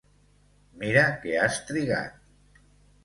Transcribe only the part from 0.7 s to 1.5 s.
Mira que